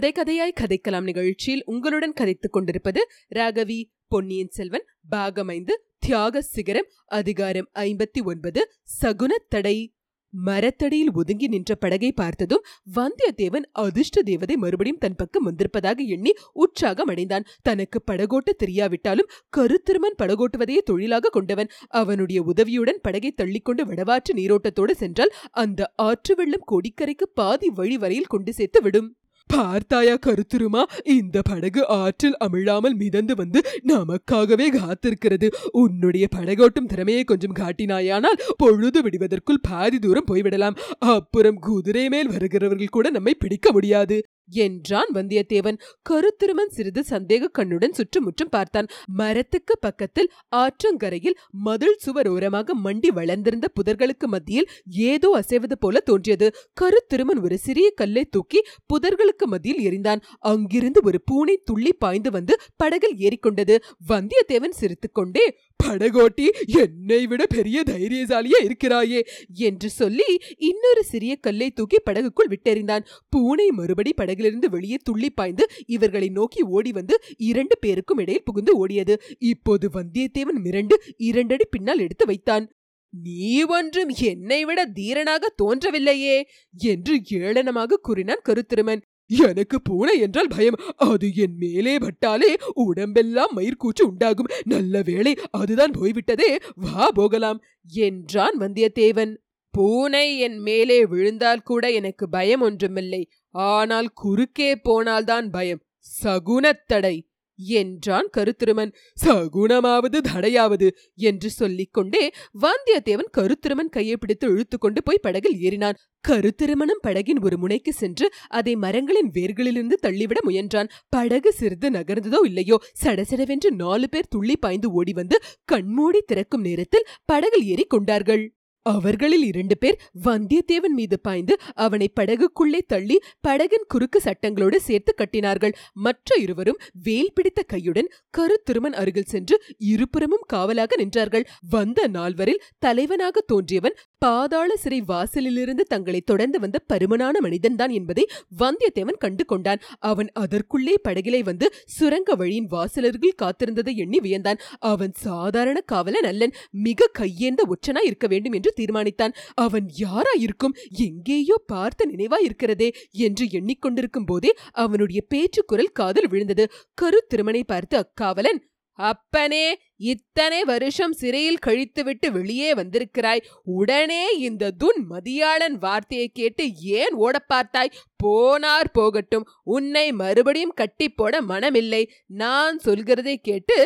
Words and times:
கதை 0.00 0.12
கதையாய் 0.12 0.58
கதைக்கலாம் 0.60 1.02
நிகழ்ச்சியில் 1.02 1.62
உங்களுடன் 1.66 2.12
கதைத்துக் 2.12 2.52
கொண்டிருப்பது 2.52 3.08
ராகவி 3.34 3.84
பொன்னியின் 4.08 4.48
செல்வன் 4.48 4.84
பாகமைந்து 5.10 5.70
தியாக 5.98 6.42
சிகரம் 6.42 6.86
அதிகாரம் 7.06 7.68
ஐம்பத்தி 7.74 8.22
ஒன்பது 8.24 8.72
சகுனத்தடை. 9.02 9.92
மரத்தடியில் 10.28 11.12
ஒதுங்கி 11.12 11.48
நின்ற 11.48 11.74
படகை 11.74 12.12
பார்த்ததும் 12.12 12.64
வந்தியத்தேவன் 12.96 13.62
அதிர்ஷ்ட 13.72 14.22
தேவதை 14.22 14.56
மறுபடியும் 14.56 14.98
தன் 14.98 15.16
பக்கம் 15.16 15.42
வந்திருப்பதாக 15.42 16.02
எண்ணி 16.02 16.34
உற்சாகம் 16.52 17.08
அடைந்தான். 17.08 17.46
தனக்கு 17.62 18.02
படகோட்ட 18.10 18.50
தெரியாவிட்டாலும் 18.64 19.30
கருத்திருமன் 19.56 20.18
படகோட்டுவதையே 20.22 20.78
தொழிலாக 20.78 21.28
கொண்டவன். 21.28 21.70
அவனுடைய 21.88 22.42
உதவியுடன் 22.42 23.00
படகை 23.02 23.34
தள்ளிக்கொண்டு 23.36 23.84
வடவாற்று 23.84 24.34
நீரோட்டத்தோடு 24.34 24.90
சென்றால் 24.90 25.34
அந்த 25.50 25.92
ஆற்று 25.96 26.34
வெள்ளம் 26.34 26.68
கோடிக்கரைக்கு 26.72 27.28
பாதி 27.34 27.68
வழி 27.68 27.98
வரையில் 27.98 28.26
கொண்டு 28.26 28.52
சேர்த்து 28.52 28.82
விடும் 28.82 29.16
பார்த்தாயா 29.50 30.16
கருத்துருமா? 30.26 30.82
இந்த 31.04 31.42
படகு 31.42 31.88
ஆற்றில் 31.88 32.36
அமிழாமல் 32.44 32.94
மிதந்து 32.94 33.34
வந்து 33.34 33.62
நமக்காகவே 33.88 34.66
காத்திருக்கிறது. 34.70 35.52
உன்னுடைய 35.72 36.28
படகோட்டும் 36.36 36.86
திறமையை 36.86 37.24
கொஞ்சம் 37.24 37.54
காட்டினாயானால் 37.54 38.40
பொழுது 38.56 39.02
விடுவதற்குள் 39.02 39.64
பாதி 39.68 39.98
தூரம் 39.98 40.28
போய்விடலாம். 40.30 40.76
அப்புறம் 40.98 41.58
குதிரை 41.58 42.08
மேல் 42.08 42.28
வருகிறவர்கள் 42.28 42.88
கூட 42.90 43.10
நம்மை 43.10 43.34
பிடிக்க 43.38 43.72
முடியாது. 43.72 44.26
என்றான் 44.50 45.10
வந்தியத்தேவன். 45.14 45.78
கருத்திருமன் 46.10 46.68
சிறிது 46.68 47.04
சந்தேக 47.08 47.50
கண்ணுடன் 47.58 47.92
சுற்றுமுற்றும் 47.92 48.48
பார்த்தான். 48.48 48.86
மரத்துக்கு 49.06 49.78
பக்கத்தில் 49.78 50.30
ஆற்றங்கரையில் 50.56 51.36
மதில் 51.50 51.96
சுவர் 51.98 52.28
ஓரமாக 52.28 52.74
மண்டி 52.84 53.08
வளர்ந்திருந்த 53.08 53.68
புதர்களுக்கு 53.80 54.26
மத்தியில் 54.26 54.68
ஏதோ 54.90 55.42
அசைவது 55.42 55.78
போல 55.78 56.00
தோன்றியது. 56.00 56.54
கருத்திருமன் 56.80 57.42
ஒரு 57.42 57.58
சிறிய 57.58 57.90
கல்லை 57.90 58.24
தூக்கி 58.24 58.62
புதர்களுக்கு 58.94 59.46
மத்தியில் 59.46 59.84
எறிந்தான். 59.88 60.22
அங்கிருந்து 60.38 61.00
ஒரு 61.04 61.20
பூனை 61.24 61.60
துள்ளி 61.64 61.92
பாய்ந்து 61.92 62.30
வந்து 62.30 62.60
படகில் 62.76 63.16
ஏறிக்கொண்டது. 63.16 63.76
வந்தியத்தேவன் 64.08 64.78
சிரித்துக்கொண்டே 64.80 65.58
படகோட்டி 65.82 66.46
என்னை 66.80 67.26
விட 67.26 67.42
பெரிய 67.46 67.82
தைரியசாலியா 67.86 68.58
இருக்கிறாயே 68.62 69.20
என்று 69.68 69.88
சொல்லி 69.90 70.28
இன்னொரு 70.56 71.04
சிறிய 71.04 71.36
கல்லை 71.36 71.70
தூக்கி 71.70 72.00
படகுக்குள் 72.00 72.50
விட்டெறிந்தான். 72.50 73.06
பூனை 73.28 73.68
மறுபடி 73.70 74.12
படகிலிருந்து 74.16 74.70
வெளியே 74.70 74.98
துள்ளி 75.02 75.30
பாய்ந்து 75.30 75.66
இவர்களை 75.86 76.28
நோக்கி 76.28 76.62
ஓடி 76.62 76.92
வந்து 76.92 77.16
இரண்டு 77.36 77.78
பேருக்கும் 77.78 78.18
இடையில் 78.18 78.42
புகுந்து 78.44 78.74
ஓடியது. 78.80 79.16
இப்போது 79.38 79.88
வந்தியத்தேவன் 79.94 80.60
மிரண்டு 80.64 80.98
இரண்டடி 81.16 81.64
பின்னால் 81.70 81.98
எடுத்து 81.98 82.26
வைத்தான். 82.26 82.66
நீ 83.14 83.64
ஒன்றும் 83.64 84.10
என்னை 84.22 84.64
விட 84.64 84.80
தீரனாக 84.86 85.54
தோன்றவில்லையே 85.62 86.36
என்று 86.78 87.14
ஏளனமாக 87.30 87.98
கூறினான் 88.02 88.44
கருத்திருமன். 88.48 89.02
எனக்கு 89.30 89.82
பூனை 89.82 90.18
என்றால் 90.18 90.46
பயம். 90.48 90.74
அது 90.96 91.34
என் 91.34 91.56
மேலே 91.56 91.98
பட்டாலே 91.98 92.56
உடம்பெல்லாம் 92.74 93.56
மயிர்கூச்சு 93.56 94.02
உண்டாகும். 94.02 94.46
நல்ல 94.64 95.02
வேளை 95.04 95.36
அதுதான் 95.50 95.90
போய்விட்டதே. 95.90 96.58
வா 96.74 97.10
போகலாம். 97.10 97.62
என்றான் 97.88 98.58
வந்தியத்தேவன். 98.58 99.36
பூனை 99.70 100.38
என் 100.38 100.58
மேலே 100.58 101.06
விழுந்தால் 101.06 101.62
கூட 101.62 101.90
எனக்கு 101.90 102.28
பயம் 102.28 102.60
ஒன்றுமில்லை. 102.60 103.30
ஆனால் 103.50 104.08
குறுக்கே 104.08 104.76
போனால்தான் 104.76 105.50
பயம். 105.50 105.82
சகுனத்தடை. 106.22 107.29
என்றான் 107.66 108.28
கருத்திருமன். 108.36 108.92
சகுனமாவது 109.26 110.18
தடையாவது 110.32 110.88
என்று 111.14 111.50
சொல்லிக்கொண்டே 111.50 112.32
வந்தியத்தேவன் 112.60 113.30
கருத்திருமன் 113.36 113.88
கையை 113.88 114.16
பிடித்து 114.16 114.48
இழுத்துக்கொண்டு 114.54 115.02
போய் 115.04 115.22
படகில் 115.22 115.58
ஏறினான். 115.60 115.94
கருத்திருமணம் 116.28 117.02
படகின் 117.02 117.40
ஒரு 117.42 117.58
முனைக்கு 117.58 117.92
சென்று 117.92 118.32
அதை 118.48 118.76
மரங்களின் 118.76 119.30
வேர்களிலிருந்து 119.34 119.92
தள்ளிவிட 119.92 120.40
முயன்றான். 120.44 120.90
படகு 121.08 121.52
சிறிது 121.52 121.90
நகர்ந்ததோ 121.90 122.44
இல்லையோ 122.44 122.78
சடசடவென்று 123.04 123.70
நாலு 123.70 124.08
பேர் 124.08 124.28
துள்ளி 124.28 124.56
பாய்ந்து 124.56 124.92
ஓடி 124.92 125.12
வந்து 125.12 125.42
கண்மூடி 125.64 126.20
திறக்கும் 126.26 126.60
நேரத்தில் 126.60 127.06
படகில் 127.24 127.64
ஏறி 127.64 127.84
கொண்டார்கள். 127.84 128.54
அவர்களில் 128.82 129.44
இரண்டு 129.44 129.78
பேர் 129.78 130.00
வந்தியத்தேவன் 130.24 130.94
மீது 130.94 131.20
பாய்ந்து 131.20 131.56
அவனை 131.74 132.10
படகுக்குள்ளே 132.20 132.80
தள்ளி 132.86 133.20
படகின் 133.48 133.86
குறுக்கு 133.88 134.20
சட்டங்களோடு 134.24 134.76
சேர்த்து 134.76 135.14
கட்டினார்கள். 135.16 135.74
மற்ற 135.92 136.36
இருவரும் 136.40 136.78
வேல் 136.92 137.32
பிடித்த 137.34 137.64
கையுடன் 137.72 138.08
கருத்திருமன் 138.38 138.96
அருகில் 139.02 139.28
சென்று 139.28 139.62
இருபுறமும் 139.78 140.44
காவலாக 140.46 140.96
நின்றார்கள். 141.04 141.44
வந்த 141.70 142.08
நால்வரில் 142.08 142.62
தலைவனாக 142.78 143.44
தோன்றியவன் 143.52 143.96
பாதாள 144.22 144.70
சிறை 144.76 144.98
வாசலிலிருந்து 145.02 145.84
தங்களை 145.88 146.20
தொடர்ந்து 146.20 146.58
வந்த 146.60 146.78
பருமனான 146.88 147.36
மனிதன்தான் 147.40 147.88
என்பதை 147.88 148.24
வந்தியத்தேவன் 148.58 149.18
கண்டு 149.18 149.44
கொண்டான் 149.44 149.80
அவன் 149.98 150.30
அதற்குள்ளே 150.32 150.94
படகிலே 151.08 151.40
வந்து 151.44 151.66
சுரங்க 151.86 152.34
வழியின் 152.34 152.68
வாசலர்கள் 152.70 153.38
காத்திருந்ததை 153.42 153.94
எண்ணி 153.94 154.18
வியந்தான். 154.18 154.60
அவன் 154.78 155.12
சாதாரண 155.16 155.80
காவலன் 155.80 156.24
அல்லன் 156.24 156.54
மிக 156.70 157.10
கையேந்த 157.18 157.64
ஒற்றனாய் 157.72 158.08
இருக்க 158.10 158.26
வேண்டும் 158.26 158.52
என்று 158.52 158.72
தீர்மானித்தான். 158.76 159.34
அவன் 159.54 159.86
யாராயிருக்கும்? 159.98 160.76
எங்கேயோ 161.06 161.56
பார்த்த 161.66 162.08
நினைவாயிருக்கிறதே 162.12 162.90
என்று 163.10 163.46
எண்ணிக்கொண்டிருக்கும் 163.50 164.26
போதே 164.26 164.52
அவனுடைய 164.72 165.22
பேச்சு 165.28 165.64
குரல் 165.64 165.92
காதல் 165.92 166.28
விழுந்தது. 166.28 166.66
கரு 166.94 167.20
திருமனை 167.28 167.64
பார்த்து 167.64 167.96
அக்காவலன் 167.96 168.60
அப்பனே 169.08 169.66
இத்தனை 169.96 170.64
வருஷம் 170.64 171.12
சிறையில் 171.12 171.62
கழித்துவிட்டு 171.66 172.28
வெளியே 172.30 172.70
வந்திருக்கிறாய். 172.74 173.42
உடனே 173.64 174.24
இந்த 174.38 174.70
துன் 174.84 175.00
மதியாளன் 175.10 175.76
வார்த்தையை 175.78 176.28
கேட்டு 176.28 176.64
ஏன் 176.98 177.14
ஓட 177.24 177.38
பார்த்தாய் 177.54 177.94
போனார் 178.24 178.90
போகட்டும். 178.92 179.46
உன்னை 179.76 180.06
மறுபடியும் 180.12 180.78
கட்டி 180.80 181.08
போட 181.08 181.42
மனமில்லை. 181.42 182.02
நான் 182.26 182.78
சொல்கிறதை 182.84 183.36
கேட்டு 183.42 183.78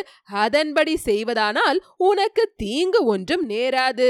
அதன்படி 0.43 0.95
செய்வதானால் 1.05 1.81
உனக்கு 2.09 2.45
தீங்கு 2.55 3.01
ஒன்றும் 3.05 3.45
நேராது 3.49 4.09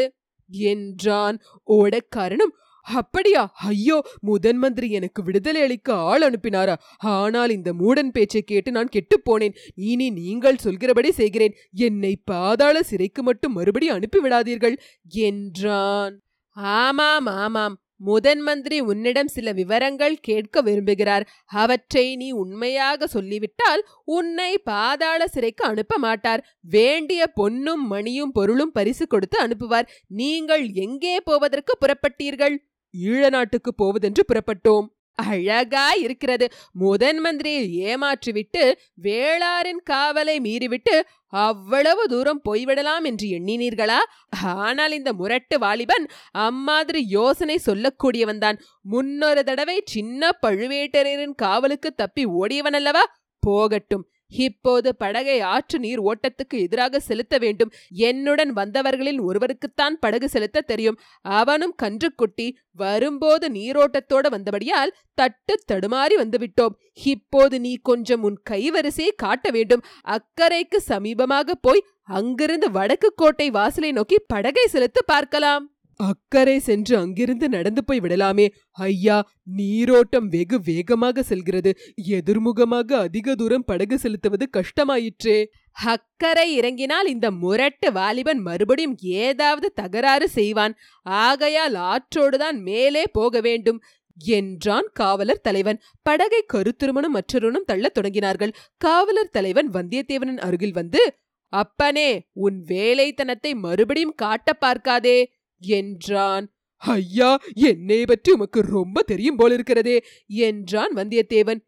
என்றான். 0.72 1.38
ஓடக்காரனும் 1.68 2.56
அப்படியா? 2.86 3.54
ஐயோ 3.54 4.02
முதன் 4.20 4.58
மந்திரி 4.58 4.90
எனக்கு 4.90 5.24
விடுதலை 5.24 5.62
அளிக்க 5.62 5.96
ஆள் 5.96 6.22
அனுப்பினாரா? 6.22 6.76
ஆனால் 7.00 7.50
இந்த 7.50 7.74
மூடன் 7.74 8.12
பேச்சை 8.12 8.42
கேட்டு 8.42 8.72
நான் 8.72 8.94
கெட்டுப்போனேன் 8.96 9.56
இனி 9.76 10.10
நீங்கள் 10.10 10.58
சொல்கிறபடி 10.58 11.12
செய்கிறேன். 11.12 11.56
என்னை 11.72 12.18
பாதாள 12.26 12.84
சிறைக்கு 12.84 13.24
மட்டும் 13.24 13.54
மறுபடி 13.54 13.90
அனுப்பிவிடாதீர்கள் 13.92 14.78
என்றான். 15.10 16.22
ஆமாம் 16.58 17.26
ஆமாம். 17.26 17.76
முதன் 17.98 18.42
மந்திரி 18.42 18.80
உன்னிடம் 18.82 19.28
சில 19.28 19.52
விவரங்கள் 19.52 20.16
கேட்க 20.22 20.62
விரும்புகிறார். 20.62 21.26
அவற்றை 21.46 22.16
நீ 22.16 22.32
உண்மையாக 22.32 23.08
சொல்லிவிட்டால் 23.08 23.86
உன்னை 24.04 24.58
பாதாள 24.58 25.28
சிறைக்கு 25.28 25.66
அனுப்ப 25.66 25.98
மாட்டார். 25.98 26.46
வேண்டிய 26.62 27.28
பொன்னும் 27.28 27.88
மணியும் 27.88 28.32
பொருளும் 28.32 28.72
பரிசு 28.72 29.08
கொடுத்து 29.08 29.48
அனுப்புவார். 29.48 29.90
நீங்கள் 30.08 30.70
எங்கே 30.74 31.20
போவதற்கு 31.20 31.78
புறப்பட்டீர்கள்? 31.78 32.58
ஈழ 33.04 33.30
நாட்டுக்கு 33.30 33.74
போவதென்று 33.74 34.26
புறப்பட்டோம். 34.34 34.88
அழகா 35.14 35.92
இருக்கிறது. 35.92 36.52
முதன் 36.72 37.20
மந்திரியை 37.22 37.66
ஏமாற்றிவிட்டு 37.86 38.74
வேளாரின் 39.02 39.82
காவலை 39.90 40.36
மீறிவிட்டு 40.40 41.02
அவ்வளவு 41.30 42.08
தூரம் 42.08 42.42
போய்விடலாம் 42.50 43.04
என்று 43.04 43.28
எண்ணினீர்களா? 43.28 43.98
ஆனால் 44.44 44.92
இந்த 44.92 45.14
முரட்டு 45.14 45.60
வாலிபன் 45.60 46.08
அம்மாதிரி 46.32 47.06
யோசனை 47.08 47.60
சொல்லக்கூடியவன்தான். 47.66 48.60
முன்னொரு 48.82 49.44
தடவை 49.44 49.82
சின்ன 49.86 50.30
பழுவேட்டரையரின் 50.48 51.36
காவலுக்கு 51.36 51.94
தப்பி 51.94 52.26
ஓடியவன் 52.26 52.74
அல்லவா 52.74 53.16
போகட்டும். 53.40 54.10
இப்போது 54.28 54.96
படகை 54.96 55.40
ஆற்று 55.40 55.80
நீர் 55.80 56.02
ஓட்டத்துக்கு 56.02 56.60
எதிராக 56.60 57.00
செலுத்த 57.00 57.38
வேண்டும். 57.38 57.72
என்னுடன் 57.90 58.54
வந்தவர்களில் 58.54 59.22
ஒருவருக்குத்தான் 59.22 59.94
படகு 60.00 60.30
செலுத்த 60.30 60.62
தெரியும். 60.62 61.00
அவனும் 61.22 61.76
கன்றுக்குட்டி 61.84 62.52
வரும்போது 62.72 63.50
நீரோட்டத்தோட 63.50 64.30
வந்தபடியால் 64.30 64.94
தட்டு 65.14 65.64
தடுமாறி 65.72 66.16
வந்துவிட்டோம். 66.18 66.76
இப்போது 66.94 67.60
நீ 67.60 67.76
கொஞ்சம் 67.76 68.24
உன் 68.24 68.42
கைவரிசையை 68.50 69.10
காட்ட 69.16 69.50
வேண்டும். 69.50 69.84
அக்கறைக்கு 70.08 70.78
சமீபமாக 70.88 71.52
போய் 71.62 71.86
அங்கிருந்து 72.04 72.72
வடக்கு 72.72 73.14
கோட்டை 73.16 73.50
வாசலை 73.50 73.92
நோக்கி 73.92 74.20
படகை 74.28 74.68
செலுத்து 74.68 75.06
பார்க்கலாம். 75.06 75.75
அக்கறை 75.98 76.60
சென்று 76.60 76.98
அங்கிருந்து 76.98 77.50
நடந்து 77.50 77.84
போய் 77.84 78.00
விடலாமே. 78.00 78.48
ஐயா 78.72 79.30
நீரோட்டம் 79.44 80.28
வெகு 80.28 80.62
வேகமாக 80.62 81.24
செல்கிறது. 81.24 81.78
எதிர்முகமாக 82.10 82.94
அதிக 82.94 83.36
தூரம் 83.36 83.64
படகு 83.66 84.00
செலுத்துவது 84.00 84.50
கஷ்டமாயிற்றே. 84.58 85.46
அக்கறை 85.72 86.54
இறங்கினால் 86.56 87.08
இந்த 87.08 87.32
முரட்டு 87.32 87.92
வாலிபன் 87.92 88.40
மறுபடியும் 88.40 88.98
ஏதாவது 89.02 89.74
தகராறு 89.74 90.30
செய்வான். 90.30 90.76
ஆகையால் 91.02 91.74
ஆற்றோடுதான் 91.74 92.60
மேலே 92.62 93.04
போக 93.12 93.42
வேண்டும் 93.42 93.82
என்றான் 94.18 94.88
காவலர் 94.94 95.42
தலைவன். 95.42 95.82
படகை 96.02 96.46
கருத்திருமனும் 96.54 97.16
மற்றொருவனும் 97.16 97.66
தள்ளத் 97.68 97.98
தொடங்கினார்கள். 98.00 98.54
காவலர் 98.78 99.30
தலைவன் 99.30 99.70
வந்தியத்தேவனின் 99.70 100.38
அருகில் 100.38 100.74
வந்து 100.74 101.16
அப்பனே 101.50 102.26
உன் 102.34 102.64
வேலைத்தனத்தை 102.68 103.54
மறுபடியும் 103.54 104.14
காட்ட 104.16 104.54
பார்க்காதே. 104.54 105.35
என்றான். 105.60 106.48
ஐயா 106.78 107.40
என்னை 107.54 108.06
பற்றி 108.06 108.32
உமக்கு 108.32 108.62
ரொம்ப 108.62 109.02
தெரியும் 109.02 109.40
போலிருக்கிறதே 109.40 109.98
என்றான் 110.26 110.94
வந்தியத்தேவன். 110.96 111.62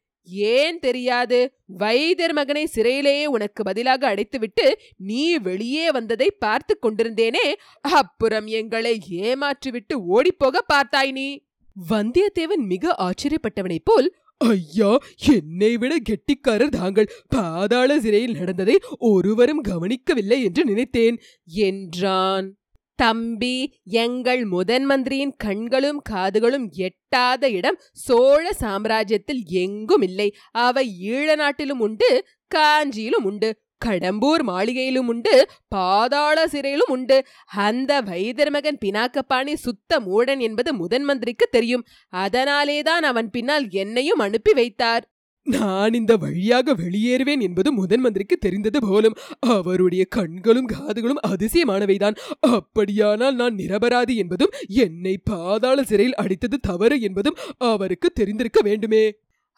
ஏன் 0.50 0.80
தெரியாது? 0.80 1.54
வைத்தியர் 1.66 2.34
மகனை 2.34 2.68
சிறையிலேயே 2.76 3.26
உனக்கு 3.26 3.64
பதிலாக 3.64 4.16
அடைத்துவிட்டு 4.16 4.66
நீ 4.96 5.38
வெளியே 5.38 5.92
வந்ததை 5.92 6.32
பார்த்து 6.32 6.80
கொண்டிருந்தேனே 6.82 7.54
அப்புறம் 7.82 8.48
எங்களை 8.48 9.00
ஏமாற்றிவிட்டு 9.10 9.96
ஓடிப்போக 10.10 10.58
பார்த்தாய் 10.74 11.12
நீ. 11.12 11.46
வந்தியத்தேவன் 11.90 12.64
மிக 12.66 12.96
ஆச்சரியப்பட்டவனைப் 12.98 13.84
போல் 13.84 14.16
ஐயா 14.38 15.00
என்னை 15.18 15.78
விட 15.78 15.94
கெட்டிக்காரர் 16.10 16.70
தாங்கள். 16.70 17.12
பாதாள 17.28 18.00
சிறையில் 18.00 18.38
நடந்ததை 18.38 18.80
ஒருவரும் 19.00 19.62
கவனிக்கவில்லை 19.62 20.44
என்று 20.44 20.66
நினைத்தேன் 20.66 21.20
என்றான். 21.46 22.58
தம்பி 22.98 23.80
எங்கள் 23.84 24.46
முதன் 24.46 24.86
மந்திரியின் 24.86 25.34
கண்களும் 25.38 26.02
காதுகளும் 26.10 26.70
எட்டாத 26.72 27.50
இடம் 27.50 27.78
சோழ 27.92 28.44
சாம்ராஜ்யத்தில் 28.60 29.42
எங்கும் 29.46 30.02
இல்லை. 30.02 30.36
அவை 30.52 30.86
ஈழ 31.10 31.36
நாட்டிலும் 31.36 31.80
உண்டு 31.80 32.10
காஞ்சியிலும் 32.56 33.24
உண்டு 33.24 33.50
கடம்பூர் 33.86 34.44
மாளிகையிலும் 34.44 35.08
உண்டு 35.08 35.50
பாதாள 35.68 36.48
சிறையிலும் 36.48 36.92
உண்டு. 36.92 37.18
அந்த 37.46 38.02
வைத்தியர் 38.02 38.52
மகன் 38.52 38.78
பினாக்கப்பாணி 38.86 39.54
சுத்த 39.54 40.00
மூடன் 40.00 40.40
என்பது 40.40 40.74
முதன் 40.74 41.04
மந்திரிக்கு 41.04 41.48
தெரியும். 41.52 41.86
அதனாலேதான் 42.10 43.04
அவன் 43.04 43.30
பின்னால் 43.30 43.68
என்னையும் 43.70 44.20
அனுப்பி 44.20 44.54
வைத்தார். 44.54 45.06
நான் 45.48 45.94
இந்த 45.94 46.14
வழியாக 46.18 46.74
வெளியேறுவேன் 46.74 47.42
என்பது 47.42 47.72
முதன் 47.72 48.00
மந்திரிக்கு 48.00 48.38
தெரிந்தது 48.38 48.80
போலும் 48.82 49.18
அவருடைய 49.40 50.06
கண்களும் 50.06 50.68
காதுகளும் 50.68 51.22
அதிசயமானவைதான். 51.28 52.18
அப்படியானால் 52.40 53.36
நான் 53.36 53.56
நிரபராதி 53.56 54.16
என்பதும் 54.16 54.56
என்னை 54.68 55.18
பாதாள 55.18 55.84
சிறையில் 55.84 56.20
அடித்தது 56.22 56.58
தவறு 56.62 57.02
என்பதும் 57.02 57.38
அவருக்கு 57.58 58.10
தெரிந்திருக்க 58.12 58.62
வேண்டுமே. 58.62 59.06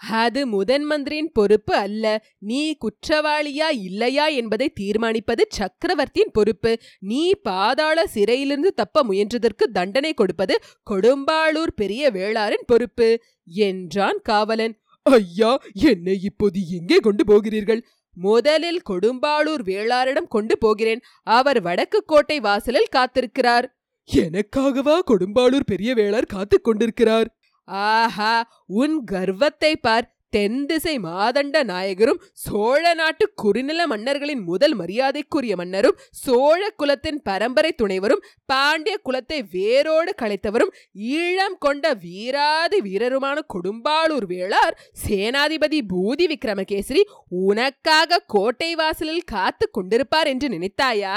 அது 0.02 0.48
முதன் 0.48 0.84
மந்திரியின் 0.84 1.32
பொறுப்பு 1.32 1.74
அல்ல. 1.76 2.06
நீ 2.40 2.78
குற்றவாளியா 2.84 3.70
இல்லையா 3.72 4.28
என்பதை 4.28 4.68
தீர்மானிப்பது 4.74 5.46
சக்கரவர்த்தியின் 5.50 6.32
பொறுப்பு. 6.32 6.72
நீ 7.00 7.24
பாதாள 7.44 8.08
சிறையிலிருந்து 8.08 8.74
தப்ப 8.74 9.04
முயன்றதற்கு 9.04 9.68
தண்டனை 9.74 10.14
கொடுப்பது 10.14 10.58
கொடும்பாளூர் 10.92 11.74
பெரிய 11.76 12.12
வேளாரின் 12.12 12.68
பொறுப்பு 12.68 13.10
என்றான் 13.46 14.22
காவலன். 14.24 14.76
ஐயா 15.02 15.62
என்னை 15.74 16.22
இப்போது 16.22 16.70
எங்கே 16.70 16.98
கொண்டு 16.98 17.26
போகிறீர்கள்? 17.26 17.86
முதலில் 18.14 18.82
கொடும்பாளூர் 18.90 19.64
வேளாரிடம் 19.64 20.28
கொண்டு 20.28 20.58
போகிறேன். 20.58 21.02
அவர் 21.24 21.62
வடக்கு 21.62 22.04
கோட்டை 22.06 22.40
வாசலில் 22.40 22.88
காத்திருக்கிறார். 22.96 23.66
எனக்காகவா 24.14 25.00
கொடும்பாளூர் 25.08 25.66
பெரிய 25.66 25.94
வேளார் 25.94 26.26
காத்துக் 26.26 26.64
கொண்டிருக்கிறார்? 26.64 27.38
ஆஹா 27.64 28.64
உன் 28.66 29.04
கர்வத்தை 29.04 29.76
பார். 29.76 30.19
தென் 30.30 30.66
திசை 30.66 31.00
மாதண்ட 31.00 31.64
நாயகரும் 31.64 32.22
சோழ 32.34 32.94
நாட்டு 32.94 33.32
குறுநில 33.36 33.88
மன்னர்களின் 33.88 34.44
முதல் 34.44 34.76
மரியாதைக்குரிய 34.76 35.56
மன்னரும் 35.56 35.98
சோழ 36.12 36.70
குலத்தின் 36.70 37.22
பரம்பரை 37.22 37.72
துணைவரும் 37.78 38.24
பாண்டிய 38.46 39.00
குலத்தை 39.10 39.40
வேரோடு 39.52 40.14
களைத்தவரும் 40.22 40.74
ஈழம் 40.96 41.58
கொண்ட 41.60 41.94
வீராதி 41.94 42.82
வீரருமான 42.82 43.40
கொடும்பாளூர் 43.54 44.28
வேளார் 44.28 44.78
சேனாதிபதி 45.08 45.82
பூதி 45.94 46.28
விக்ரமகேசரி 46.28 47.04
உனக்காக 47.30 48.24
கோட்டை 48.28 48.76
வாசலில் 48.76 49.24
காத்து 49.24 49.70
கொண்டிருப்பார் 49.72 50.28
என்று 50.28 50.50
நினைத்தாயா? 50.50 51.16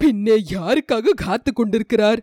பின்னே 0.00 0.36
யாருக்காக 0.50 1.10
காத்து 1.16 1.52
கொண்டிருக்கிறார்? 1.52 2.20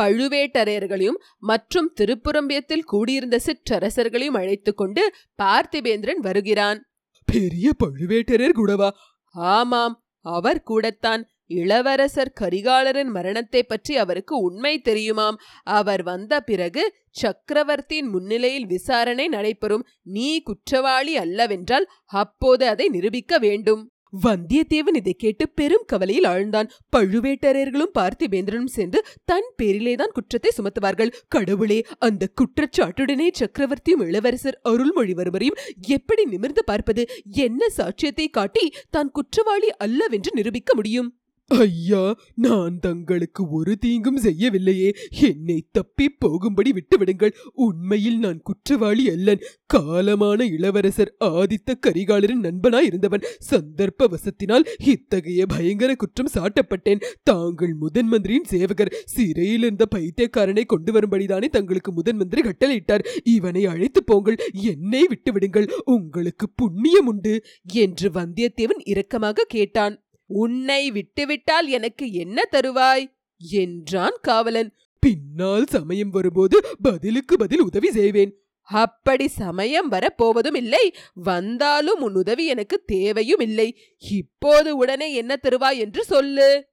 பழுவேட்டரையர்களையும் 0.00 1.18
மற்றும் 1.38 1.92
திருப்புறம்பியத்தில் 2.00 2.84
கூடியிருந்த 2.84 3.40
சிற்றரசர்களையும் 3.46 4.36
அழைத்துக் 4.36 4.76
கொண்டு 4.76 5.14
பார்த்திபேந்திரன் 5.42 6.16
வருகிறான். 6.16 6.86
பெரிய 7.24 7.70
பழுவேட்டரையர் 7.84 8.52
கூடவா? 8.52 8.94
ஆமாம் 9.32 10.04
அவர் 10.20 10.62
கூடத்தான். 10.62 11.26
இளவரசர் 11.46 12.32
கரிகாலரின் 12.40 13.10
மரணத்தை 13.10 13.62
பற்றி 13.62 13.96
அவருக்கு 13.96 14.36
உண்மை 14.36 14.80
தெரியுமாம். 14.84 15.34
அவர் 15.62 16.02
வந்த 16.02 16.40
பிறகு 16.40 16.94
சக்கரவர்த்தியின் 17.10 18.06
முன்னிலையில் 18.06 18.66
விசாரணை 18.66 19.28
நடைபெறும். 19.28 19.86
நீ 20.02 20.42
குற்றவாளி 20.42 21.18
அல்லவென்றால் 21.18 21.86
அப்போது 22.04 22.66
அதை 22.66 22.88
நிரூபிக்க 22.88 23.38
வேண்டும். 23.38 23.91
வந்தியத்தேவன் 24.22 24.94
இதை 24.94 25.12
கேட்டு 25.12 25.48
பெரும் 25.48 25.84
கவலையில் 25.86 26.24
ஆழ்ந்தான். 26.24 26.70
பழுவேட்டரையர்களும் 26.96 27.94
பார்த்திபேந்திரனும் 27.98 28.66
சேர்ந்து 28.66 29.04
தன் 29.24 29.54
பேரிலேதான் 29.62 30.12
குற்றத்தை 30.12 30.50
சுமத்துவார்கள். 30.56 31.12
கடவுளே 31.28 31.86
அந்த 31.98 32.28
குற்றச்சாட்டுடனே 32.40 33.28
சக்கரவர்த்தியும் 33.38 34.06
இளவரசர் 34.06 34.60
அருள்மொழிவர்மரையும் 34.64 35.58
எப்படி 35.86 36.24
நிமிர்ந்து 36.24 36.64
பார்ப்பது? 36.64 37.08
என்ன 37.24 37.66
சாட்சியத்தை 37.76 38.30
காட்டி 38.30 38.72
தான் 38.90 39.10
குற்றவாளி 39.10 39.70
அல்லவென்று 39.70 40.30
நிரூபிக்க 40.32 40.74
முடியும்? 40.74 41.21
ஐயா 41.58 42.18
நான் 42.34 42.78
தங்களுக்கு 42.78 43.50
ஒரு 43.50 43.78
தீங்கும் 43.78 44.16
செய்யவில்லையே. 44.16 44.94
என்னை 45.10 45.68
தப்பி 45.72 46.08
போகும்படி 46.08 46.72
விட்டுவிடுங்கள். 46.72 47.32
உண்மையில் 47.52 48.18
நான் 48.18 48.40
குற்றவாளி 48.42 49.10
அல்லன். 49.10 49.40
காலமான 49.74 50.42
இளவரசர் 50.42 51.16
ஆதித்த 51.24 51.74
கரிகாலரின் 51.86 52.42
நண்பனாய் 52.42 52.84
இருந்தவன். 52.84 53.22
சந்தர்ப்ப 53.50 54.08
வசத்தினால் 54.08 54.66
இத்தகைய 54.78 55.46
பயங்கர 55.46 55.94
குற்றம் 55.94 56.28
சாட்டப்பட்டேன். 56.34 57.02
தாங்கள் 57.22 57.74
முதன் 57.74 58.06
மந்திரியின் 58.06 58.44
சேவகர். 58.44 58.94
சிறையில் 59.04 59.62
இருந்த 59.62 59.86
பைத்தியக்காரனை 59.94 60.64
கொண்டு 60.66 60.92
வரும்படிதானே 60.92 61.44
தங்களுக்கு 61.44 61.92
முதன் 61.92 62.16
மந்திரி 62.16 62.42
கட்டளையிட்டார். 62.42 63.06
இவனை 63.24 63.66
அழைத்து 63.66 64.04
போங்கள். 64.04 64.38
என்னை 64.52 65.06
விட்டுவிடுங்கள். 65.06 65.70
உங்களுக்கு 65.84 66.48
புண்ணியம் 66.48 67.06
உண்டு 67.06 67.44
என்று 67.72 68.10
வந்தியத்தேவன் 68.10 68.82
இரக்கமாக 68.84 69.40
கேட்டான். 69.48 70.02
உன்னை 70.32 70.90
விட்டுவிட்டால் 70.90 71.68
எனக்கு 71.68 72.12
என்ன 72.12 72.42
தருவாய்? 72.52 73.12
என்றான் 73.36 74.18
காவலன். 74.22 74.72
பின்னால் 75.00 75.66
சமயம் 75.66 76.10
வரும்போது 76.10 76.60
பதிலுக்கு 76.82 77.36
பதில் 77.36 77.60
உதவி 77.60 77.90
செய்வேன். 77.90 78.36
அப்படி 78.60 79.28
சமயம் 79.28 79.90
வரப்போவதும் 79.92 80.56
இல்லை. 80.56 80.94
வந்தாலும் 81.14 82.00
உன் 82.00 82.14
உதவி 82.14 82.46
எனக்கு 82.46 82.82
தேவையும் 82.86 83.40
இல்லை. 83.40 83.76
இப்போது 83.98 84.76
உடனே 84.76 85.14
என்ன 85.14 85.36
தருவாய் 85.42 85.78
என்று 85.78 86.04
சொல்லு. 86.04 86.66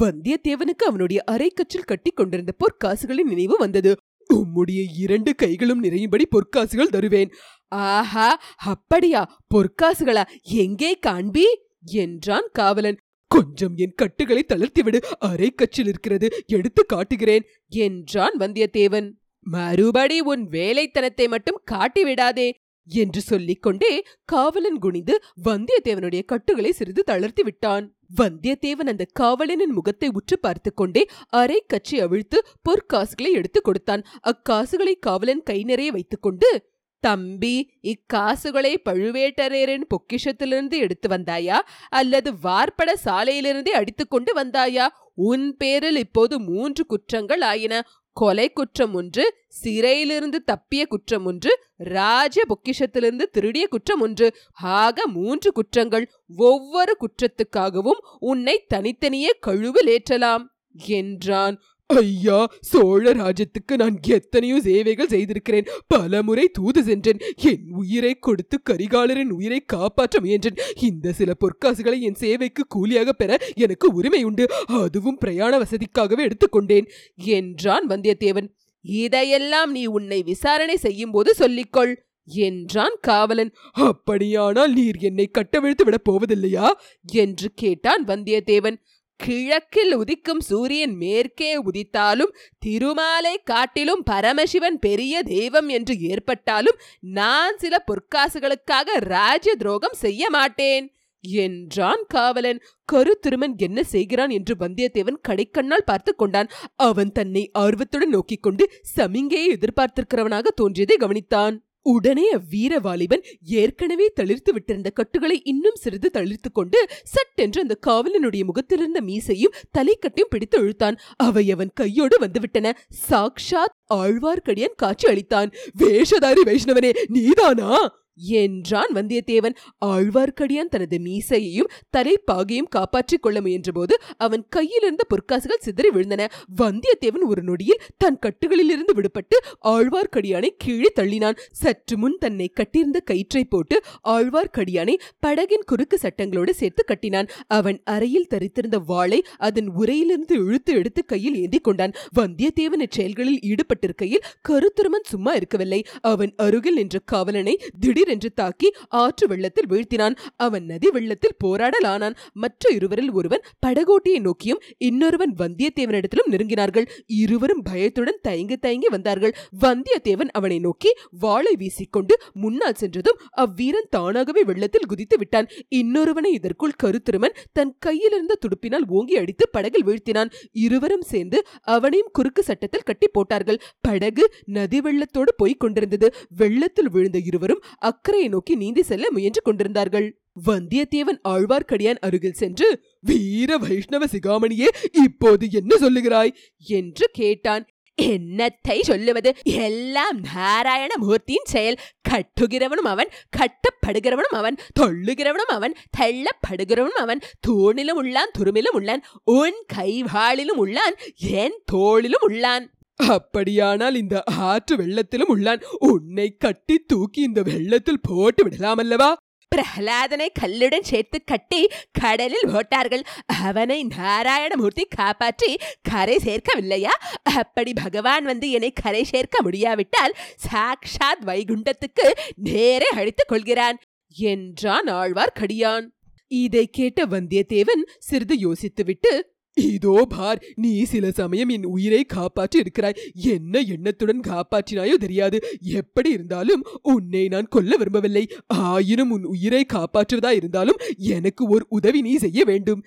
வந்தியத்தேவனுக்கு 0.00 0.84
அவனுடைய 0.86 1.24
அரைக்கச்சில் 1.30 1.84
கட்டி 1.84 2.10
கொண்டிருந்த 2.10 2.52
பொற்காசுகளின் 2.58 3.22
நினைவு 3.22 3.56
வந்தது. 3.56 3.96
உம்முடைய 4.34 4.84
இரண்டு 4.98 5.34
கைகளும் 5.34 5.80
நிறையும்படி 5.80 6.26
பொற்காசுகள் 6.30 6.88
தருவேன். 6.88 7.32
ஆஹா! 7.68 8.40
அப்படியா? 8.56 9.40
பொற்காசுகளா? 9.54 10.24
எங்கே 10.42 10.98
காண்பி? 11.06 11.44
என்றான் 11.84 12.48
காவலன். 12.52 12.98
கொஞ்சம் 13.26 13.76
என் 13.76 13.92
கட்டுகளை 13.94 14.44
தளர்த்திவிடு. 14.48 14.96
அரை 15.18 15.50
கச்சில் 15.50 15.86
இருக்கிறது. 15.86 16.28
எடுத்து 16.46 16.86
காட்டுகிறேன் 16.86 17.44
என்றான் 17.68 18.36
வந்தியத்தேவன். 18.38 19.12
மறுபடி 19.40 20.20
உன் 20.20 20.48
வேலைத்தனத்தை 20.48 21.28
மட்டும் 21.28 21.62
காட்டிவிடாதே 21.70 22.52
என்று 22.86 23.20
சொல்லிக்கொண்டே 23.20 24.04
காவலன் 24.24 24.78
குனிந்து 24.78 25.22
வந்தியத்தேவனுடைய 25.44 26.24
கட்டுகளை 26.24 26.72
சிறிது 26.72 27.02
தளர்த்தி 27.02 27.42
விட்டான். 27.42 27.96
வந்தியத்தேவன் 28.16 28.88
அந்த 28.88 29.06
காவலனின் 29.20 29.74
முகத்தை 29.74 30.10
உற்று 30.12 30.38
பார்த்து 30.38 30.74
கொண்டே 30.74 31.06
அரை 31.28 31.64
கச்சி 31.66 32.00
அவிழ்த்து 32.00 32.46
பொற்காசுகளை 32.68 33.30
எடுத்துக் 33.32 33.64
கொடுத்தான். 33.64 34.04
அக்காசுகளை 34.22 34.94
காவலன் 34.98 35.42
கை 35.42 35.62
நிறைய 35.62 35.90
வைத்துக்கொண்டு 35.90 36.76
தம்பி 37.00 37.78
இக்காசுகளை 37.82 38.76
பழுவேட்டரையரின் 38.84 39.86
பொக்கிஷத்திலிருந்து 39.88 40.76
எடுத்து 40.76 41.08
வந்தாயா? 41.08 41.58
அல்லது 41.88 42.38
வார்ப்பட 42.38 42.98
சாலையிலிருந்தே 43.04 43.68
அடித்துக்கொண்டு 43.68 44.42
வந்தாயா? 44.42 44.88
உன் 45.14 45.56
பேரில் 45.56 45.96
இப்போது 45.96 46.40
மூன்று 46.40 46.86
குற்றங்கள் 46.86 47.40
ஆயின. 47.40 47.86
கொலை 48.12 48.52
குற்றம் 48.52 48.94
ஒன்று 48.94 49.34
சிறையிலிருந்து 49.48 50.42
தப்பிய 50.52 50.86
குற்றம் 50.86 51.24
ஒன்று 51.24 51.64
ராஜ 51.76 52.42
பொக்கிஷத்திலிருந்து 52.48 53.22
திருடிய 53.22 53.66
குற்றம் 53.66 54.00
ஒன்று. 54.00 54.36
ஆக 54.52 55.06
மூன்று 55.06 55.52
குற்றங்கள். 55.52 56.10
ஒவ்வொரு 56.36 56.96
குற்றத்துக்காகவும் 57.00 58.00
உன்னை 58.18 58.64
தனித்தனியே 58.74 59.36
கழுவில் 59.40 59.88
ஏற்றலாம். 59.88 60.44
என்றான் 60.86 61.62
ஐயா 61.88 62.50
சோழ 62.60 63.12
ராஜ்யத்துக்கு 63.12 63.74
நான் 63.76 63.98
எத்தனையோ 64.06 64.60
சேவைகள் 64.60 65.08
செய்திருக்கிறேன். 65.08 65.66
பலமுறை 65.86 66.48
தூது 66.48 66.82
சென்றேன். 66.82 67.20
என் 67.36 67.70
உயிரை 67.70 68.14
கொடுத்து 68.14 68.60
கரிகாலரின் 68.70 69.28
உயிரை 69.28 69.60
காப்பாற்ற 69.66 70.20
முயன்றேன். 70.20 70.58
இந்த 70.80 71.12
சில 71.12 71.32
பொற்காசுகளை 71.40 72.00
என் 72.00 72.14
சேவைக்கு 72.14 72.64
கூலியாக 72.66 73.12
பெற 73.12 73.38
எனக்கு 73.54 73.92
உரிமை 73.92 74.24
உண்டு. 74.24 74.46
அதுவும் 74.66 75.18
பிரயாண 75.18 75.58
வசதிக்காகவே 75.58 76.28
எடுத்துக்கொண்டேன். 76.28 76.88
என்றான் 77.14 77.86
வந்தியத்தேவன். 77.86 78.50
இதையெல்லாம் 78.82 79.70
நீ 79.70 79.86
உன்னை 79.86 80.22
விசாரணை 80.22 80.76
செய்யும் 80.76 81.10
போது 81.10 81.34
சொல்லிக்கொள் 81.38 81.94
என்றான் 82.24 82.96
காவலன். 83.00 83.54
அப்படியானால் 83.72 84.72
நீர் 84.72 84.96
என்னை 84.96 85.30
கட்டவிழ்த்து 85.32 85.84
விடப் 85.84 86.06
போவதில்லையா? 86.10 86.70
என்று 87.12 87.50
கேட்டான் 87.54 88.04
வந்தியத்தேவன். 88.04 88.78
கிழக்கில் 89.20 89.96
உதிக்கும் 89.98 90.38
சூரியன் 90.38 90.94
மேற்கே 90.96 91.62
உதித்தாலும் 91.62 92.34
திருமாலை 92.58 93.40
காட்டிலும் 93.44 94.02
பரமசிவன் 94.10 94.78
பெரிய 94.78 95.22
தெய்வம் 95.22 95.68
என்று 95.68 96.00
ஏற்பட்டாலும் 96.00 96.78
நான் 97.00 97.56
சில 97.56 97.84
பொற்காசுகளுக்காக 97.86 98.96
ராஜ்ய 98.98 99.54
துரோகம் 99.54 99.92
செய்ய 99.92 100.30
மாட்டேன். 100.30 100.86
என்றான் 101.20 102.02
காவலன். 102.08 102.60
கருத்திருமன் 102.92 103.56
என்ன 103.56 103.82
செய்கிறான் 103.82 104.30
என்று 104.30 104.54
வந்தியத்தேவன் 104.60 105.22
கடைக்கண்ணால் 105.28 105.88
பார்த்து 105.90 106.14
கொண்டான். 106.14 106.50
அவன் 106.76 107.12
தன்னை 107.12 107.50
ஆர்வத்துடன் 107.52 108.08
நோக்கிக் 108.08 108.42
கொண்டு 108.42 108.70
சமிங்கையை 108.96 109.48
எதிர்பார்த்திருக்கிறவனாக 109.56 110.46
தோன்றியதை 110.54 110.96
கவனித்தான். 111.00 111.56
உடனே 111.88 112.26
அவ்வீர 112.32 112.80
வாலிபன் 112.80 113.24
ஏற்கனவே 113.42 114.12
தளிர்த்து 114.20 114.50
விட்டிருந்த 114.50 114.90
கட்டுகளை 114.94 115.40
இன்னும் 115.44 115.74
சிறிது 115.74 116.10
தளிர்த்து 116.12 116.50
கொண்டு 116.52 116.86
சட்டென்று 117.04 117.60
அந்த 117.60 117.78
காவலனுடைய 117.86 118.44
முகத்திலிருந்த 118.44 119.00
மீசையும் 119.00 119.54
தலைக்கட்டையும் 119.78 120.30
பிடித்து 120.30 120.58
இழுத்தான். 120.58 120.98
அவை 121.16 121.50
அவன் 121.52 121.70
கையோடு 121.74 122.16
வந்துவிட்டன. 122.20 122.72
சாக்ஷாத் 123.10 123.76
ஆழ்வார்க்கடியான் 123.94 124.74
காட்சி 124.76 125.08
அளித்தான். 125.08 125.52
வேஷதாரி 125.78 126.42
வைஷ்ணவனே 126.44 126.92
நீதானா? 127.06 128.06
என்றான் 128.18 128.92
வந்தியத்தேவன். 128.94 129.54
ஆழ்வார்க்கடியான் 129.84 130.68
தனது 130.68 130.98
மீசையையும் 130.98 131.70
தலைப்பாகையும் 131.96 132.68
காப்பாற்றிக் 132.68 133.22
கொள்ள 133.22 133.40
முயன்றபோது 133.40 133.92
அவன் 134.16 134.46
கையிலிருந்த 134.48 135.04
பொற்காசுகள் 135.08 135.60
சிதறி 135.60 135.88
விழுந்தன. 135.88 136.26
வந்தியத்தேவன் 136.56 137.26
ஒரு 137.26 137.42
நொடியில் 137.42 137.80
தன் 137.96 138.18
கட்டுகளிலிருந்து 138.26 138.94
விடுபட்டு 138.94 139.36
ஆழ்வார்க்கடியானை 139.64 140.48
கீழே 140.58 140.92
தள்ளினான். 141.00 141.38
சற்று 141.52 141.98
முன் 141.98 142.16
தன்னை 142.18 142.50
கட்டியிருந்த 142.54 143.00
கயிற்றை 143.00 143.44
போட்டு 143.44 143.82
ஆழ்வார்க்கடியானை 144.04 144.94
படகின் 145.26 145.64
குறுக்கு 145.66 145.98
சட்டங்களோடு 146.02 146.50
சேர்த்து 146.50 146.84
கட்டினான். 146.84 147.28
அவன் 147.46 147.80
அறையில் 147.84 148.26
தரித்திருந்த 148.34 148.76
வாளை 148.86 149.22
அதன் 149.36 149.70
உரையிலிருந்து 149.76 150.32
இழுத்து 150.32 150.74
எடுத்து 150.74 151.04
கையில் 151.04 151.36
ஏந்தி 151.36 151.58
கொண்டான். 151.58 151.92
வந்தியத்தேவன் 152.18 152.84
இச்செயல்களில் 152.86 153.40
ஈடுபட்டிருக்கையில் 153.50 154.24
கருத்துருமன் 154.48 155.08
சும்மா 155.08 155.32
இருக்கவில்லை. 155.32 155.84
அவன் 156.00 156.32
அருகில் 156.36 156.74
நின்ற 156.74 156.98
காவலனை 157.04 157.58
திடீர் 157.80 158.07
திடீரென்று 158.08 158.30
தாக்கி 158.32 158.68
ஆற்று 158.88 159.26
வெள்ளத்தில் 159.26 159.68
வீழ்த்தினான். 159.68 160.14
அவன் 160.36 160.64
நதி 160.64 160.88
வெள்ளத்தில் 160.90 161.36
போராடலானான். 161.44 162.14
மற்ற 162.32 162.70
இருவரில் 162.74 163.10
ஒருவன் 163.10 163.42
படகோட்டியை 163.66 164.20
நோக்கியும் 164.20 164.60
இன்னொருவன் 164.78 165.32
வந்தியத்தேவனிடத்திலும் 165.38 166.30
நெருங்கினார்கள். 166.30 166.86
இருவரும் 167.06 167.62
பயத்துடன் 167.62 168.18
தயங்கி 168.22 168.56
தயங்கி 168.56 168.88
வந்தார்கள். 168.88 169.34
வந்தியத்தேவன் 169.64 170.30
அவனை 170.32 170.58
நோக்கி 170.58 170.92
வாளை 171.10 171.52
வீசிக்கொண்டு 171.58 172.16
முன்னால் 172.32 172.78
சென்றதும் 172.82 173.20
அவ்வீரன் 173.36 173.90
தானாகவே 173.90 174.44
வெள்ளத்தில் 174.44 174.88
குதித்து 174.88 175.18
விட்டான். 175.18 175.50
இன்னொருவனை 175.74 176.32
இதற்குள் 176.38 176.78
கருத்திருமன் 176.82 177.36
தன் 177.52 177.74
கையிலிருந்த 177.78 178.38
துடுப்பினால் 178.44 178.88
ஓங்கி 178.88 179.16
அடித்து 179.16 179.48
படகில் 179.48 179.86
வீழ்த்தினான். 179.86 180.32
இருவரும் 180.66 181.06
சேர்ந்து 181.12 181.40
அவனையும் 181.76 182.12
குறுக்கு 182.12 182.42
சட்டத்தில் 182.42 182.88
கட்டி 182.90 183.08
போட்டார்கள். 183.08 183.60
படகு 183.80 184.24
நதி 184.46 184.80
வெள்ளத்தோடு 184.80 185.32
போய்க் 185.36 185.60
கொண்டிருந்தது. 185.60 186.14
வெள்ளத்தில் 186.36 186.90
விழுந்த 186.90 187.18
இருவரும் 187.24 187.62
அக்கறையை 187.98 188.28
நோக்கி 188.28 188.54
நீந்தி 188.54 188.82
செல்ல 188.82 189.10
முயன்று 189.10 189.42
கொண்டிருந்தார்கள். 189.42 190.20
வந்தியத்தேவன் 190.46 191.18
ஆழ்வார்க்கடியான் 191.28 191.98
அருகில் 192.00 192.32
சென்று 192.32 192.84
வீர 193.00 193.56
வைஷ்ணவ 193.56 194.04
சிகாமணியே 194.04 194.66
இப்போது 194.92 195.48
என்ன 195.50 195.76
சொல்லுகிறாய்? 195.76 196.32
என்று 196.64 197.08
கேட்டான். 197.12 197.68
என்னத்தை 198.02 198.80
சொல்லுவது? 198.80 199.34
எல்லாம் 199.42 200.20
நாராயண 200.34 200.96
மூர்த்தியின் 200.96 201.44
செயல். 201.44 201.78
கட்டுகிறவனும் 202.08 202.88
அவன் 202.92 203.10
கட்டப்படுகிறவனும் 203.36 204.36
அவன் 204.40 204.56
தொள்ளுகிறவனும் 204.80 205.54
அவன் 205.56 205.74
தள்ளப்படுகிறவனும் 205.98 207.02
அவன் 207.04 207.20
தூணிலும் 207.48 208.00
உள்ளான் 208.02 208.34
துருமிலும் 208.38 208.76
உள்ளான் 208.78 209.02
உன் 209.24 209.64
கைவாளிலும் 209.76 210.60
உள்ளான் 210.64 210.96
என் 211.16 211.58
தோளிலும் 211.64 212.26
உள்ளான். 212.28 212.66
அப்படியானால் 213.06 213.94
இந்த 213.94 214.22
ஆற்று 214.24 214.76
வெள்ளத்திலும் 214.76 215.32
உள்ளான். 215.34 215.62
உன்னை 215.78 216.36
கட்டி 216.36 216.78
தூக்கி 216.78 217.20
இந்த 217.22 217.42
வெள்ளத்தில் 217.42 218.00
போட்டு 218.02 218.48
விடலாமல்லவா? 218.48 219.12
பிரகலாதனை 219.56 220.26
கல்லுடன் 220.40 220.80
சேர்த்து 220.80 221.24
கட்டி 221.24 221.68
கடலில் 221.92 222.48
போட்டார்கள் 222.52 223.02
அவனை 223.26 223.86
நாராயணமூர்த்தி 223.96 224.84
காப்பாற்றி 224.88 225.58
கரை 225.82 226.16
சேர்க்கவில்லையா? 226.16 226.94
அப்படி 227.22 227.72
பகவான் 227.72 228.24
வந்து 228.24 228.50
என்னை 228.50 228.72
கரை 228.72 229.04
சேர்க்க 229.04 229.42
முடியாவிட்டால் 229.42 230.16
சாக்ஷாத் 230.52 231.24
வைகுண்டத்துக்கு 231.26 232.10
நேரே 232.34 232.88
அழித்துக் 232.88 233.28
கொள்கிறான் 233.28 233.78
என்றான் 234.08 234.86
ஆழ்வார்க்கடியான். 234.86 235.88
இதை 236.26 236.66
கேட்ட 236.66 237.06
வந்தியத்தேவன் 237.06 237.82
சிறிது 237.98 238.36
யோசித்துவிட்டு 238.36 239.22
இதோ 239.64 239.94
பார் 240.08 240.42
நீ 240.54 240.72
சில 240.84 241.10
சமயம் 241.10 241.48
என் 241.48 241.66
உயிரை 241.66 242.00
காப்பாற்றி 242.04 242.58
இருக்கிறாய் 242.58 242.98
என்ன 243.34 243.60
எண்ணத்துடன் 243.74 244.22
காப்பாற்றினாயோ 244.28 244.94
தெரியாது. 244.94 245.38
எப்படி 245.62 246.10
இருந்தாலும் 246.10 246.64
உன்னை 246.82 247.24
நான் 247.28 247.48
கொல்ல 247.48 247.76
விரும்பவில்லை. 247.76 248.24
ஆயினும் 248.46 249.10
உன் 249.10 249.28
உயிரை 249.34 249.62
காப்பாற்றுவதா 249.74 250.32
இருந்தாலும் 250.36 250.82
எனக்கு 250.96 251.44
ஒரு 251.48 251.66
உதவி 251.68 252.00
நீ 252.00 252.14
செய்ய 252.16 252.42
வேண்டும் 252.44 252.82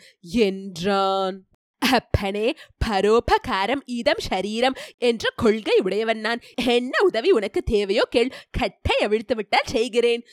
என்றான். 0.48 1.38
அப்பனே 1.82 2.48
பரோபகாரம் 2.86 3.82
இதம் 3.86 4.22
ஷரீரம் 4.30 4.76
என்ற 4.98 5.24
கொள்கை 5.36 5.78
உடையவன் 5.84 6.20
நான். 6.20 6.44
என்ன 6.76 6.94
உதவி 7.04 7.30
உனக்கு 7.32 7.62
தேவையோ 7.64 8.04
கேள் 8.10 8.36
கட்டை 8.52 8.98
அவிழ்த்து 9.04 9.36
விட்டால் 9.36 9.72
செய்கிறேன் 9.72 10.24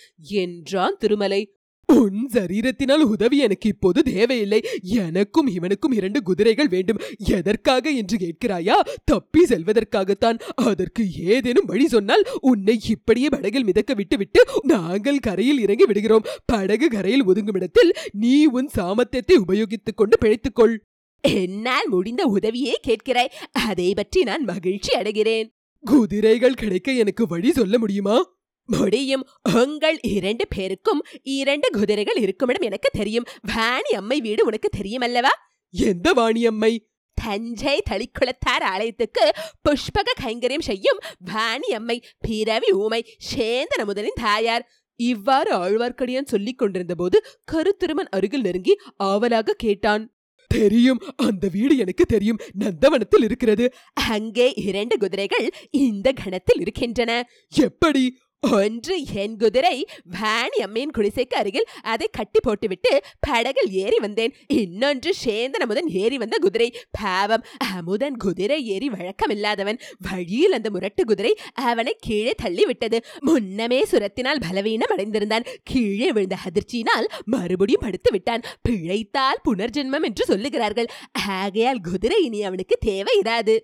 என்றான் 0.40 0.99
திருமலை. 0.99 1.42
உன் 1.88 2.28
சரீரத்தினால் 2.33 3.02
உதவி 3.02 3.38
எனக்கு 3.38 3.68
இப்போது 3.68 4.02
தேவையில்லை. 4.02 4.61
எனக்கும் 4.83 5.47
இவனுக்கும் 5.47 5.92
இரண்டு 5.92 6.23
குதிரைகள் 6.23 6.68
வேண்டும். 6.68 7.00
எதற்காக 7.16 7.90
என்று 7.90 8.16
கேட்கிறாயா? 8.16 8.80
தப்பி 9.04 9.45
செல்வதற்காகத்தான். 9.45 10.38
அதற்கு 10.54 11.14
ஏதேனும் 11.14 11.64
வழி 11.64 11.88
சொன்னால் 11.88 12.25
உன்னை 12.40 12.80
இப்படியே 12.88 13.28
படகில் 13.28 13.64
மிதக்க 13.64 13.95
விட்டுவிட்டு 13.95 14.47
நாங்கள் 14.62 15.18
கரையில் 15.18 15.61
இறங்கி 15.61 15.85
விடுகிறோம். 15.85 16.26
படகு 16.45 16.88
கரையில் 16.88 17.26
ஒதுங்கும் 17.26 17.57
இடத்தில் 17.57 17.92
நீ 18.12 18.47
உன் 18.47 18.71
சாமர்த்தியத்தை 18.76 19.37
உபயோகித்துக் 19.37 19.97
கொண்டு 19.97 20.18
பிழைத்துக்கொள். 20.21 20.76
என்னால் 21.21 21.88
முடிந்த 21.88 22.25
உதவியே 22.25 22.80
கேட்கிறாய். 22.87 23.33
அதை 23.50 23.95
பற்றி 23.95 24.23
நான் 24.23 24.45
மகிழ்ச்சி 24.45 24.92
அடைகிறேன். 24.99 25.49
குதிரைகள் 25.85 26.54
கிடைக்க 26.54 26.92
எனக்கு 26.92 27.26
வழி 27.26 27.52
சொல்ல 27.52 27.78
முடியுமா? 27.78 28.38
முடியும் 28.76 29.25
உங்கள் 29.54 29.98
இரண்டு 30.00 30.44
பேருக்கும் 30.56 31.00
இரண்டு 31.22 31.68
குதிரைகள் 31.70 32.16
இருக்குமிடம் 32.16 32.62
எனக்கு 32.62 32.90
தெரியும். 32.92 33.26
வாணி 33.54 33.90
அம்மை 33.90 34.20
வீடு 34.20 34.44
உனக்கு 34.44 34.68
தெரியும் 34.68 35.00
அல்லவா 35.00 35.32
எந்த 35.70 36.12
வாணி 36.12 36.46
அம்மை? 36.46 36.72
தஞ்சை 37.14 37.82
தளிக்குளத்தார் 37.90 38.64
ஆலயத்துக்கு 38.72 39.25
புஷ்பக 39.64 40.10
கைங்கரியம் 40.25 40.66
செய்யும் 40.70 41.00
வாணி 41.18 41.70
அம்மை 41.72 41.96
பிறவி 42.18 42.70
ஊமை 42.72 43.00
சேந்தன 43.30 43.84
முதலின் 43.84 44.20
தாயார். 44.20 44.66
இவ்வாறு 45.00 45.50
ஆழ்வார்க்கடியான் 45.56 46.32
சொல்லிக் 46.34 46.58
கொண்டிருந்த 46.58 46.94
போது 46.94 47.18
கருத்திருமன் 47.52 48.08
அருகில் 48.10 48.40
நெருங்கி 48.40 48.75
ஆவலாக 48.96 49.56
கேட்டான். 49.58 50.04
தெரியும் 50.50 51.00
அந்த 51.16 51.48
வீடு 51.52 51.76
எனக்கு 51.76 52.04
தெரியும். 52.04 52.38
நந்தவனத்தில் 52.58 53.25
இருக்கிறது. 53.25 53.64
அங்கே 53.92 54.52
இரண்டு 54.52 54.98
குதிரைகள் 54.98 55.46
இந்த 55.70 56.12
கணத்தில் 56.12 56.60
இருக்கின்றன. 56.60 57.12
எப்படி? 57.56 58.04
ஒன்று 58.42 59.04
என் 59.12 59.37
குதிரை 59.37 59.87
வேணி 60.04 60.59
அம்மையின் 60.62 60.92
குடிசைக்கு 60.97 61.35
அருகில் 61.35 61.66
அதை 61.83 62.09
கட்டி 62.12 62.40
போட்டுவிட்டு 62.42 63.02
படகில் 63.21 63.71
ஏறி 63.71 63.99
வந்தேன். 63.99 64.35
இன்னொன்று 64.47 65.14
சேந்தன் 65.25 65.64
அமுதன் 65.64 65.88
ஏறி 65.88 66.18
வந்த 66.18 66.37
குதிரை. 66.40 66.68
பாவம் 66.90 67.45
அமுதன் 67.75 68.16
குதிரை 68.16 68.66
ஏறி 68.66 68.88
வழக்கமில்லாதவன். 68.88 69.80
வழியில் 69.99 70.52
அந்த 70.52 70.71
முரட்டு 70.71 71.04
குதிரை 71.04 71.37
அவனை 71.52 71.97
கீழே 71.99 72.30
தள்ளி 72.30 72.64
விட்டது 72.64 73.00
முன்னமே 73.21 73.83
சுரத்தினால் 73.83 74.42
பலவீனம் 74.49 74.95
அடைந்திருந்தான். 74.97 75.47
கீழே 75.64 76.12
விழுந்த 76.12 76.38
அதிர்ச்சியினால் 76.45 77.09
மறுபடியும் 77.25 77.85
படுத்து 77.85 78.11
விட்டான். 78.11 78.42
பிழைத்தால் 78.62 79.42
புனர்ஜென்மம் 79.49 80.02
என்று 80.02 80.37
சொல்லுகிறார்கள். 80.37 80.88
ஆகையால் 81.26 81.80
குதிரை 81.80 82.25
இனி 82.25 82.42
அவனுக்கு 82.42 82.76
தேவை 82.80 83.21
இராது 83.25 83.57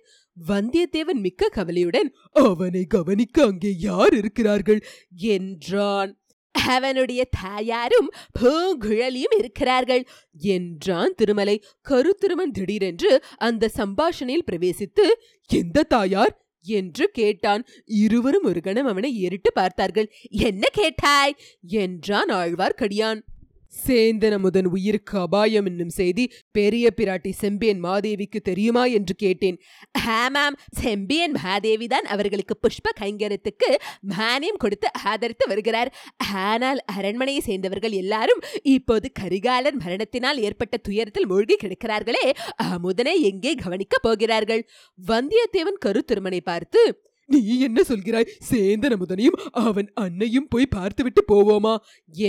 வந்தியத்தேவன் 0.47 1.19
மிக்க 1.19 1.49
கவலையுடன் 1.49 2.13
அவனை 2.31 2.85
கவனிக்க 2.85 3.43
அங்கே 3.43 3.75
யார் 3.77 4.13
இருக்கிறார்கள்? 4.13 4.83
என்றான். 5.15 6.19
அவனுடைய 6.51 7.27
தாயாரும் 7.41 8.11
பூங்குழலியும் 8.39 9.35
இருக்கிறார்கள் 9.37 10.07
என்றான் 10.39 11.13
திருமலை. 11.15 11.63
கருத்திருமன் 11.89 12.51
திடீரென்று 12.51 13.23
அந்த 13.37 13.69
சம்பாஷணையில் 13.77 14.47
பிரவேசித்து 14.51 15.05
எந்த 15.47 15.83
தாயார்? 15.83 16.39
என்று 16.67 17.09
கேட்டான். 17.09 17.65
இருவரும் 17.85 18.43
ஒரு 18.43 18.61
கணம் 18.61 18.85
அவனை 18.85 19.21
ஏறிட்டு 19.21 19.53
பார்த்தார்கள். 19.53 20.11
என்ன 20.29 20.67
கேட்டாய்? 20.71 21.35
என்றான் 21.61 22.27
ஆழ்வார்க்கடியான். 22.27 23.21
சேந்தனமுதன் 23.87 24.67
உயிருக்கு 24.67 25.19
அபாயம் 25.19 25.65
என்னும் 25.65 25.89
செய்தி 25.89 26.23
பெரிய 26.51 26.91
பிராட்டி 26.97 27.31
செம்பியன் 27.31 27.83
மாதேவிக்கு 27.83 28.39
தெரியுமா 28.43 28.85
என்று 28.85 29.15
கேட்டேன். 29.15 29.57
ஹேமாம் 30.05 30.57
செம்பியன் 30.81 31.35
மாதேவிதான் 31.43 32.07
அவர்களுக்கு 32.15 32.57
புஷ்ப 32.57 32.93
கைங்கரத்துக்கு 33.01 33.69
மானியம் 34.17 34.57
கொடுத்து 34.57 34.87
ஆதரித்து 35.03 35.47
வருகிறார். 35.47 35.95
ஆனால் 36.33 36.79
அரண்மனையை 36.85 37.41
சேர்ந்தவர்கள் 37.41 37.91
எல்லாரும் 37.91 38.43
இப்போது 38.63 39.11
கரிகாலர் 39.19 39.79
மரணத்தினால் 39.83 40.37
ஏற்பட்ட 40.37 40.77
துயரத்தில் 40.77 41.27
மூழ்கி 41.27 41.57
கிடக்கிறார்களே. 41.63 42.25
அமுதனை 42.55 43.21
எங்கே 43.21 43.53
கவனிக்கப் 43.53 44.03
போகிறார்கள்? 44.03 44.63
வந்தியத்தேவன் 45.07 45.81
கருத்திருமனை 45.85 46.39
பார்த்து 46.43 46.81
நீ 47.29 47.39
என்ன 47.59 47.79
சொல்கிறாய்? 47.81 48.31
சேந்தன 48.49 48.93
முதனையும் 48.97 49.39
அவன் 49.51 49.89
அன்னையும் 49.93 50.49
போய் 50.49 50.73
பார்த்துவிட்டு 50.75 51.21
போவோமா? 51.27 51.75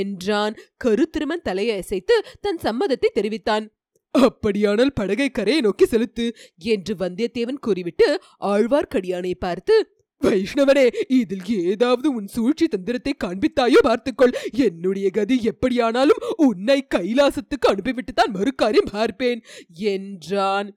என்றான். 0.00 0.54
கருத்திருமன் 0.84 1.42
தலையை 1.42 1.74
அசைத்து 1.78 2.16
தன் 2.40 2.60
சம்மதத்தை 2.62 3.10
தெரிவித்தான். 3.12 3.66
அப்படியானால் 4.14 4.92
படகை 4.92 5.28
கரையை 5.30 5.60
நோக்கி 5.60 5.86
செலுத்து 5.86 6.26
என்று 6.74 6.92
வந்தியத்தேவன் 6.94 7.60
கூறிவிட்டு 7.60 8.08
ஆழ்வார்க்கடியானை 8.52 9.34
பார்த்து 9.38 9.76
வைஷ்ணவனே 10.22 10.84
இதில் 11.06 11.42
ஏதாவது 11.62 12.06
உன் 12.12 12.28
சூழ்ச்சி 12.34 12.66
தந்திரத்தை 12.66 13.12
காண்பித்தாயோ 13.24 13.80
பார்த்துக்கொள். 13.82 14.32
என்னுடைய 14.66 15.08
கதி 15.10 15.36
எப்படியானாலும் 15.42 16.22
உன்னை 16.36 16.78
கைலாசத்துக்கு 16.94 17.68
அனுப்பிவிட்டுத்தான் 17.70 18.34
மறுக்காரியம் 18.36 18.90
பார்ப்பேன் 18.92 19.42
என்றான். 19.92 20.70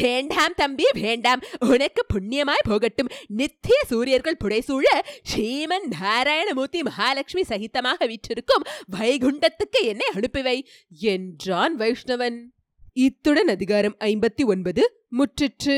வேண்டாம் 0.00 0.54
தம்பி 0.56 0.84
வேண்டாம். 0.92 1.40
உனக்கு 1.58 2.06
புண்ணியமாய் 2.14 2.68
போகட்டும். 2.68 3.08
நித்திய 3.26 3.80
சூரியர்கள் 3.86 4.40
புடைசூழ 4.44 4.86
ஸ்ரீமன் 5.32 5.86
நாராயணமூர்த்தி 6.00 6.80
மகாலட்சுமி 6.82 7.44
சகிதமாக 7.48 8.06
விற்றிருக்கும் 8.06 8.66
வைகுண்டத்துக்கு 8.96 9.80
என்னை 9.82 10.06
அனுப்பிவை 10.14 10.66
என்றான் 11.00 11.78
வைஷ்ணவன். 11.78 12.38
இத்துடன் 12.92 13.48
அதிகாரம் 13.48 13.96
ஐம்பத்தி 14.00 14.44
ஒன்பது 14.44 15.04
முற்றிற்று. 15.18 15.76